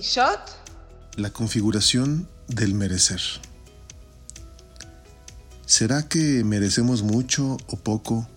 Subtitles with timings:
[0.00, 0.40] shot.
[1.16, 3.20] La configuración del merecer.
[5.66, 8.28] ¿Será que merecemos mucho o poco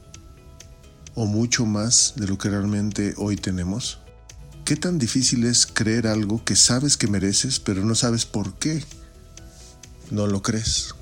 [1.15, 3.99] o mucho más de lo que realmente hoy tenemos?
[4.65, 8.83] ¿Qué tan difícil es creer algo que sabes que mereces pero no sabes por qué?
[10.11, 10.93] No lo crees.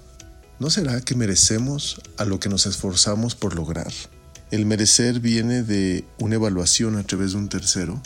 [0.60, 3.92] ¿No será que merecemos a lo que nos esforzamos por lograr?
[4.52, 8.02] El merecer viene de una evaluación a través de un tercero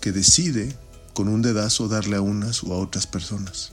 [0.00, 0.74] que decide
[1.14, 3.72] con un dedazo darle a unas o a otras personas.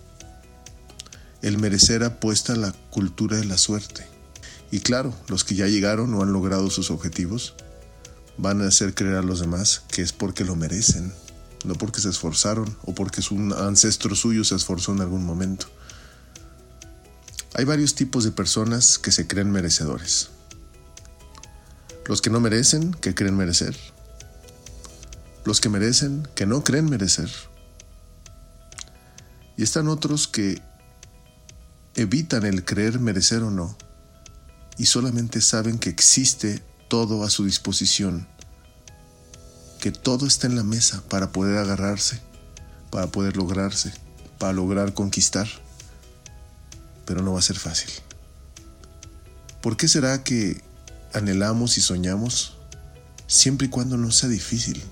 [1.42, 4.06] El merecer apuesta a la cultura de la suerte.
[4.72, 7.56] Y claro, los que ya llegaron o han logrado sus objetivos
[8.38, 11.14] van a hacer creer a los demás que es porque lo merecen,
[11.66, 15.68] no porque se esforzaron o porque un ancestro suyo se esforzó en algún momento.
[17.56, 20.30] Hay varios tipos de personas que se creen merecedores.
[22.06, 23.76] Los que no merecen, que creen merecer.
[25.46, 27.30] Los que merecen, que no creen merecer.
[29.58, 30.62] Y están otros que
[31.96, 33.78] evitan el creer merecer o no,
[34.78, 38.28] y solamente saben que existe todo a su disposición,
[39.80, 42.22] que todo está en la mesa para poder agarrarse,
[42.90, 43.94] para poder lograrse,
[44.38, 45.48] para lograr conquistar
[47.10, 47.90] pero no va a ser fácil.
[49.64, 50.62] ¿Por qué será que
[51.12, 52.54] anhelamos y soñamos
[53.26, 54.84] siempre y cuando no sea difícil?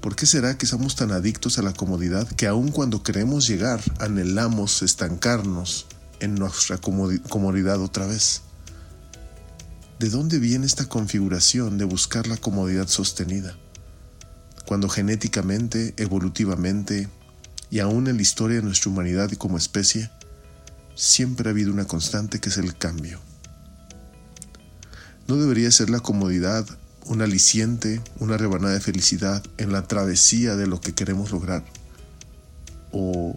[0.00, 3.80] ¿Por qué será que somos tan adictos a la comodidad que aun cuando queremos llegar
[3.98, 5.86] anhelamos estancarnos
[6.20, 8.42] en nuestra comodidad otra vez?
[9.98, 13.56] ¿De dónde viene esta configuración de buscar la comodidad sostenida?
[14.66, 17.08] Cuando genéticamente, evolutivamente
[17.68, 20.10] y aún en la historia de nuestra humanidad y como especie,
[20.94, 23.18] siempre ha habido una constante que es el cambio.
[25.26, 26.64] ¿No debería ser la comodidad
[27.06, 31.64] un aliciente, una rebanada de felicidad en la travesía de lo que queremos lograr?
[32.92, 33.36] ¿O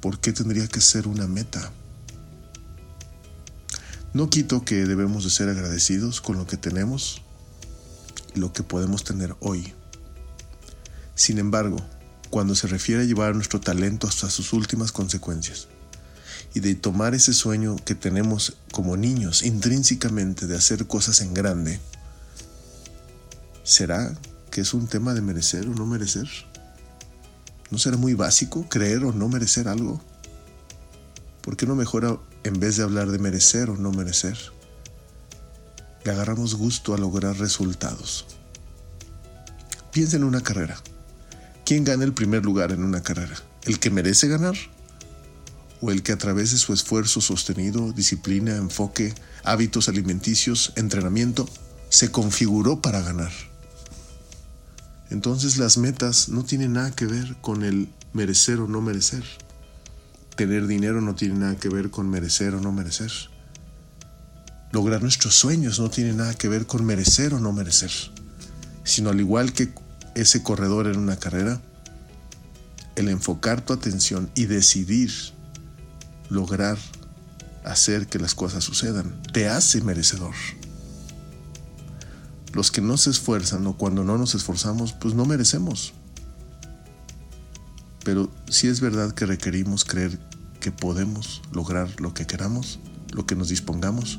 [0.00, 1.72] por qué tendría que ser una meta?
[4.12, 7.22] No quito que debemos de ser agradecidos con lo que tenemos
[8.34, 9.72] y lo que podemos tener hoy.
[11.14, 11.76] Sin embargo,
[12.30, 15.68] cuando se refiere a llevar nuestro talento hasta sus últimas consecuencias,
[16.54, 21.80] y de tomar ese sueño que tenemos como niños intrínsecamente de hacer cosas en grande,
[23.70, 24.12] ¿será
[24.50, 26.28] que es un tema de merecer o no merecer?
[27.70, 30.02] ¿No será muy básico creer o no merecer algo?
[31.40, 34.36] ¿Por qué no mejora en vez de hablar de merecer o no merecer?
[36.04, 38.26] Le agarramos gusto a lograr resultados.
[39.92, 40.76] Piensa en una carrera.
[41.64, 43.36] ¿Quién gana el primer lugar en una carrera?
[43.62, 44.56] ¿El que merece ganar
[45.80, 49.14] o el que a través de su esfuerzo sostenido, disciplina, enfoque,
[49.44, 51.48] hábitos alimenticios, entrenamiento,
[51.88, 53.49] se configuró para ganar.
[55.10, 59.24] Entonces las metas no tienen nada que ver con el merecer o no merecer.
[60.36, 63.10] Tener dinero no tiene nada que ver con merecer o no merecer.
[64.72, 67.90] Lograr nuestros sueños no tiene nada que ver con merecer o no merecer,
[68.84, 69.72] sino al igual que
[70.14, 71.60] ese corredor en una carrera,
[72.94, 75.10] el enfocar tu atención y decidir
[76.28, 76.78] lograr
[77.64, 79.20] hacer que las cosas sucedan.
[79.32, 80.34] Te hace merecedor.
[82.52, 85.92] Los que no se esfuerzan o cuando no nos esforzamos, pues no merecemos.
[88.04, 90.18] Pero si es verdad que requerimos creer
[90.60, 92.78] que podemos lograr lo que queramos,
[93.12, 94.18] lo que nos dispongamos.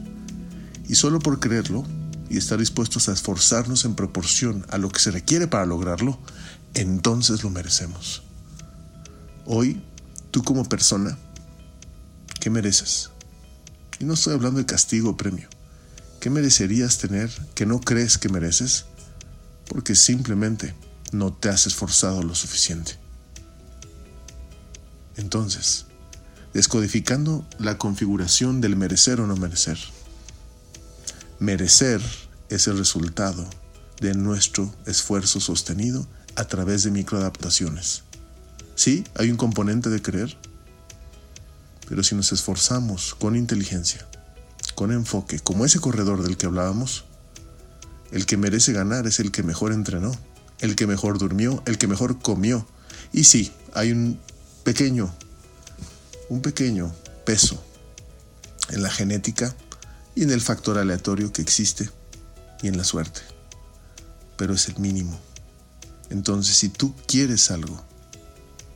[0.88, 1.84] Y solo por creerlo
[2.30, 6.20] y estar dispuestos a esforzarnos en proporción a lo que se requiere para lograrlo,
[6.74, 8.24] entonces lo merecemos.
[9.46, 9.82] Hoy,
[10.32, 11.18] tú como persona,
[12.42, 13.12] ¿Qué mereces?
[14.00, 15.48] Y no estoy hablando de castigo o premio.
[16.22, 18.86] ¿Qué merecerías tener que no crees que mereces?
[19.68, 20.76] Porque simplemente
[21.12, 22.92] no te has esforzado lo suficiente.
[25.18, 25.88] Entonces,
[26.54, 29.80] descodificando la configuración del merecer o no merecer.
[31.40, 32.00] Merecer
[32.50, 33.50] es el resultado
[34.00, 38.04] de nuestro esfuerzo sostenido a través de microadaptaciones.
[38.76, 40.38] Sí, hay un componente de creer,
[41.90, 44.08] pero si nos esforzamos con inteligencia,
[44.82, 47.06] con enfoque, como ese corredor del que hablábamos,
[48.12, 50.12] el que merece ganar es el que mejor entrenó,
[50.58, 52.66] el que mejor durmió, el que mejor comió.
[53.14, 54.20] Y sí, hay un
[54.64, 55.14] pequeño,
[56.30, 56.92] un pequeño
[57.28, 57.64] peso
[58.72, 59.56] en la genética
[60.16, 61.92] y en el factor aleatorio que existe
[62.64, 63.22] y en la suerte.
[64.36, 65.16] Pero es el mínimo.
[66.10, 67.80] Entonces, si tú quieres algo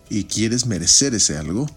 [0.07, 1.67] y quieres merecer ese algo,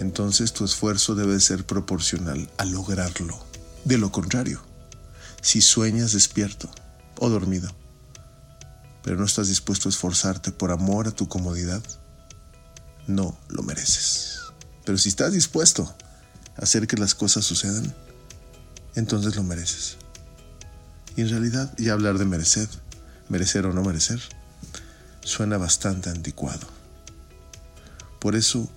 [0.00, 3.38] entonces tu esfuerzo debe ser proporcional a lograrlo.
[3.84, 4.62] De lo contrario,
[5.42, 6.70] si sueñas despierto
[7.18, 7.70] o dormido,
[9.02, 11.82] pero no estás dispuesto a esforzarte por amor a tu comodidad,
[13.06, 14.40] no lo mereces.
[14.86, 15.94] Pero si estás dispuesto
[16.56, 17.94] a hacer que las cosas sucedan,
[18.94, 19.98] entonces lo mereces.
[21.14, 22.68] Y en realidad ya hablar de merecer,
[23.28, 24.20] merecer o no merecer,
[25.22, 26.66] suena bastante anticuado.
[28.18, 28.70] Por eso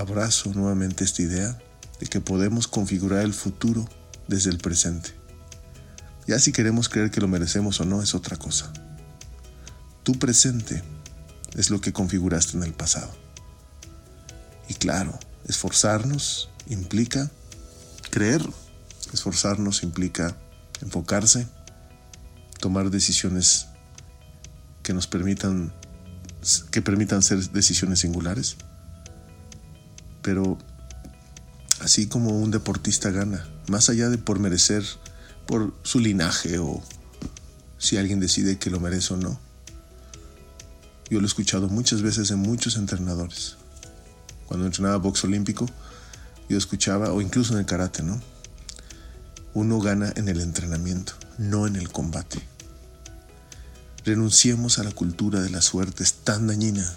[0.00, 1.58] abrazo nuevamente esta idea
[2.00, 3.88] de que podemos configurar el futuro
[4.26, 5.10] desde el presente.
[6.26, 8.72] Ya si queremos creer que lo merecemos o no es otra cosa.
[10.02, 10.82] Tu presente
[11.56, 13.10] es lo que configuraste en el pasado.
[14.68, 17.30] Y claro, esforzarnos implica
[18.10, 18.42] creer.
[19.12, 20.36] Esforzarnos implica
[20.80, 21.48] enfocarse,
[22.60, 23.66] tomar decisiones
[24.82, 25.72] que nos permitan
[26.70, 28.56] que permitan ser decisiones singulares.
[30.22, 30.58] Pero
[31.80, 34.84] así como un deportista gana, más allá de por merecer
[35.46, 36.82] por su linaje o
[37.78, 39.40] si alguien decide que lo merece o no.
[41.08, 43.56] Yo lo he escuchado muchas veces en muchos entrenadores.
[44.46, 45.66] Cuando entrenaba box olímpico,
[46.48, 48.20] yo escuchaba, o incluso en el karate, ¿no?
[49.54, 52.40] Uno gana en el entrenamiento, no en el combate.
[54.04, 56.92] Renunciemos a la cultura de la suerte, es tan dañina.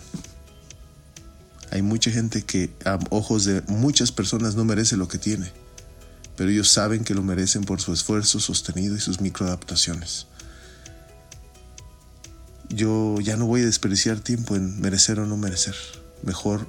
[1.73, 5.51] Hay mucha gente que a ojos de muchas personas no merece lo que tiene,
[6.37, 10.27] pero ellos saben que lo merecen por su esfuerzo sostenido y sus microadaptaciones.
[12.69, 15.73] Yo ya no voy a desperdiciar tiempo en merecer o no merecer.
[16.21, 16.67] Mejor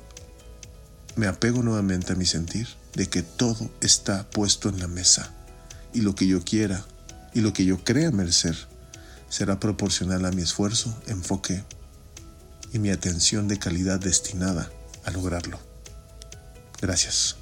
[1.17, 5.35] me apego nuevamente a mi sentir de que todo está puesto en la mesa
[5.93, 6.83] y lo que yo quiera
[7.35, 8.57] y lo que yo crea merecer
[9.29, 11.63] será proporcional a mi esfuerzo, enfoque
[12.73, 14.71] y mi atención de calidad destinada
[15.05, 15.59] a lograrlo.
[16.81, 17.37] Gracias.